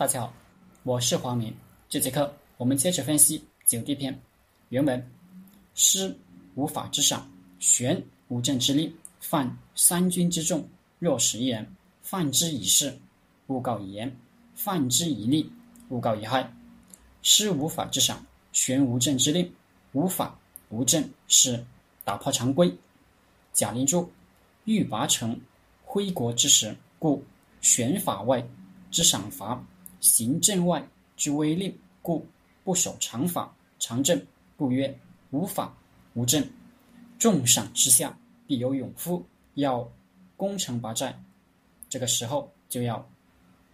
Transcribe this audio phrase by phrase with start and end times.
[0.00, 0.32] 大家好，
[0.82, 1.54] 我是黄明。
[1.86, 4.18] 这节课我们接着分析九地篇
[4.70, 5.10] 原文：
[5.74, 6.16] 师
[6.54, 10.66] 无法之赏，玄无政之力，犯三军之众，
[10.98, 12.98] 若十一人，犯之以事，
[13.48, 14.08] 勿告以言；
[14.54, 15.52] 犯之以利，
[15.90, 16.50] 勿告以害。
[17.20, 19.52] 师无法之赏，玄无政之令。
[19.92, 20.34] 无法
[20.70, 21.62] 无政是
[22.04, 22.74] 打破常规。
[23.52, 24.10] 贾令注：
[24.64, 25.38] 欲拔城
[25.84, 27.22] 挥国之时，故
[27.60, 28.42] 玄法外
[28.90, 29.62] 之赏罚，
[30.00, 32.26] 行政外之威令，故
[32.64, 34.20] 不守常法常政，
[34.56, 34.98] 故曰
[35.30, 35.76] 无法
[36.14, 36.44] 无政。
[37.18, 39.24] 重赏之下，必有勇夫，
[39.54, 39.86] 要
[40.36, 41.16] 攻城拔寨。
[41.88, 43.06] 这个时候就要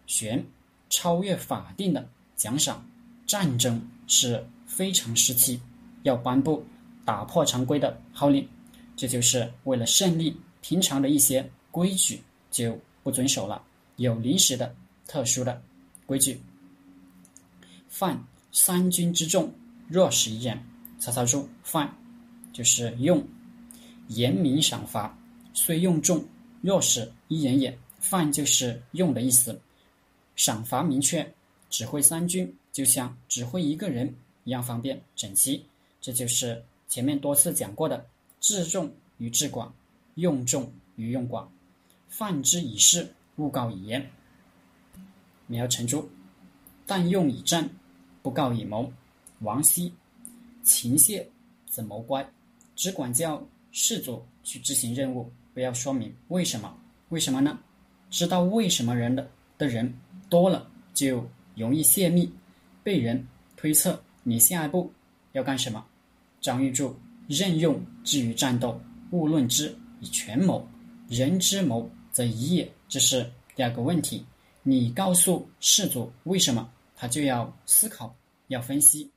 [0.07, 0.45] 玄
[0.91, 2.85] 超越法定的奖赏。
[3.27, 5.61] 战争是非常时期，
[6.03, 6.65] 要颁布
[7.05, 8.49] 打破常规的号令，
[8.97, 10.37] 这就是为了胜利。
[10.61, 13.63] 平常的一些规矩就不遵守了，
[13.97, 14.75] 有临时的
[15.07, 15.63] 特殊的
[16.07, 16.41] 规矩。
[17.89, 19.53] 犯三军之众，
[19.89, 20.59] 若十一人。
[20.99, 21.95] 曹操说：犯
[22.53, 23.23] 就是用
[24.09, 25.19] 严明赏罚，
[25.53, 26.25] 虽用众，
[26.63, 27.77] 若使一人也。
[27.99, 29.61] 犯就是用的意思，
[30.37, 31.35] 赏罚明确，
[31.69, 32.55] 指挥三军。
[32.73, 34.15] 就像指挥一个人
[34.45, 35.65] 一样方便整齐，
[36.01, 38.07] 这就是前面多次讲过的
[38.39, 39.75] 治重与治广，
[40.17, 41.51] 用重与用广。
[42.09, 44.09] 犯之以事，勿告以言。
[45.47, 46.09] 苗成珠，
[46.87, 47.69] 但用以战，
[48.23, 48.93] 不告以谋。
[49.41, 49.93] 王羲，
[50.63, 51.29] 勤谢
[51.67, 52.27] 则谋乖，
[52.75, 56.75] 只管叫士卒去执行任务，不要说明为什么。
[57.11, 57.59] 为什么呢？
[58.11, 59.93] 知道为什么人的的人
[60.29, 61.25] 多了，就
[61.55, 62.33] 容易泄密。
[62.83, 64.91] 被人推测你下一步
[65.33, 65.85] 要干什么？
[66.41, 66.97] 张玉柱
[67.29, 68.81] 任用之于战斗，
[69.11, 70.67] 勿论之以权谋。
[71.09, 72.73] 人之谋则已也。
[72.89, 74.25] 这是第二个问题。
[74.69, 78.13] 你告诉士卒为什么，他就要思考，
[78.49, 79.09] 要分析。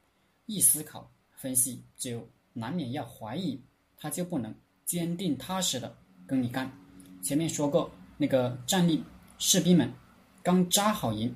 [0.46, 3.60] 一思考分析，就难免要怀疑，
[3.98, 4.54] 他就不能
[4.86, 5.92] 坚定踏实的
[6.28, 6.72] 跟你干。
[7.24, 9.04] 前面说过那个战例，
[9.40, 9.92] 士兵们
[10.44, 11.36] 刚扎好营，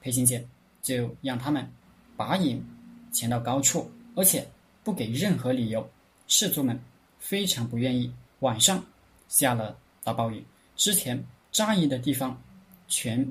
[0.00, 0.44] 裴行俭。
[0.82, 1.64] 就让他们
[2.16, 2.60] 拔营
[3.12, 4.44] 潜到高处，而且
[4.82, 5.88] 不给任何理由。
[6.26, 6.76] 士卒们
[7.20, 8.12] 非常不愿意。
[8.40, 8.84] 晚上
[9.28, 10.44] 下了大暴雨，
[10.74, 12.36] 之前扎营的地方
[12.92, 13.26] 全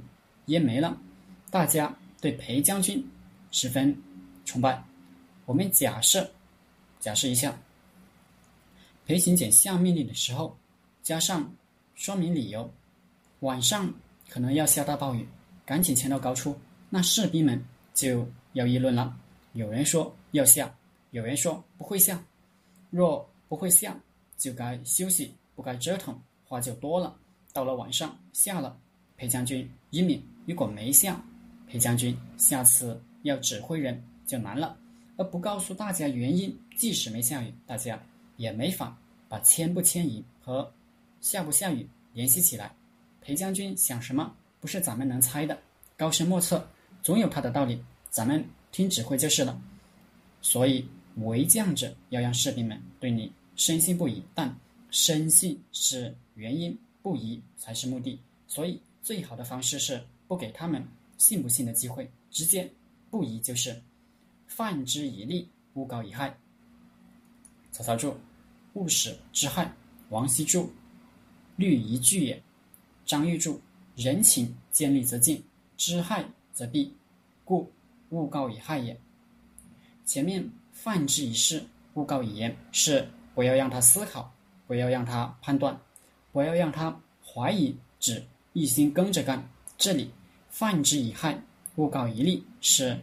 [0.48, 0.98] 淹没了。
[1.52, 3.08] 大家对裴将军
[3.52, 3.96] 十分
[4.44, 4.84] 崇拜。
[5.46, 6.28] 我们假设
[7.00, 7.56] 假设一下，
[9.06, 10.58] 裴行俭下命令的时候
[11.04, 11.54] 加上
[11.94, 12.68] 说明理由，
[13.42, 13.94] 晚上
[14.28, 15.28] 可能要下大暴雨，
[15.64, 16.60] 赶紧潜到高处。
[16.90, 17.64] 那士兵们
[17.94, 19.16] 就要议论了，
[19.54, 20.74] 有人说要下，
[21.12, 22.24] 有人说不会下。
[22.90, 23.96] 若不会下，
[24.38, 27.16] 就该休息，不该折腾，话就多了。
[27.54, 28.78] 到了晚上下了，
[29.22, 31.24] 裴将军英明；如果没下，
[31.68, 34.76] 裴将军下次要指挥人就难了。
[35.16, 38.02] 而不告诉大家原因，即使没下雨，大家
[38.38, 38.98] 也没法
[39.30, 40.74] 把迁不迁移和
[41.20, 42.74] 下不下雨联系起来。
[43.22, 45.56] 裴将军想什么，不是咱们能猜的，
[45.96, 46.68] 高深莫测。
[47.04, 49.62] 总有他的道理，咱们听指挥就是了。
[50.42, 50.84] 所以
[51.18, 54.52] 为将者要让士兵们对你深信不疑，但
[54.90, 58.20] 深信是原因，不疑才是目的。
[58.48, 60.86] 所以最好的方式是不给他们
[61.18, 62.72] 信不信的机会，直接
[63.10, 63.82] 不疑就是
[64.48, 66.38] 犯之以利，勿告以害。
[67.72, 68.16] 曹操注：
[68.74, 69.74] 勿使之害。
[70.10, 70.72] 王羲注：
[71.56, 72.42] 虑一句也。
[73.06, 73.60] 张玉注：
[73.96, 75.44] 人情见利则进，
[75.78, 76.26] 知害。
[76.54, 76.94] 则避，
[77.46, 77.72] 故
[78.10, 79.00] 勿告以害也。
[80.06, 81.64] 前面犯之以事，
[81.94, 84.30] 勿告以言，是不要让他思考，
[84.68, 85.80] 不要让他判断，
[86.34, 86.94] 不要让他
[87.26, 88.22] 怀疑，只
[88.54, 89.44] 一心跟着干。
[89.78, 90.12] 这里
[90.50, 91.42] 犯之以害，
[91.76, 92.98] 勿告一利，是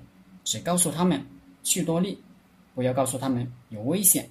[0.45, 1.21] 只告诉他们
[1.63, 2.19] 去多利，
[2.75, 4.31] 不要告诉他们有危险，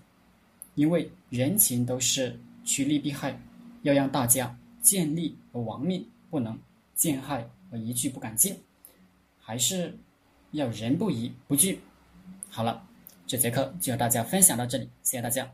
[0.75, 3.37] 因为人情都是趋利避害，
[3.81, 6.57] 要让大家见利而亡命，不能
[6.95, 8.55] 见害而一句不敢进。
[9.39, 9.97] 还是
[10.51, 11.79] 要人不疑不惧。
[12.49, 12.81] 好了，
[13.25, 15.49] 这节课就和大家分享到这里，谢谢大家。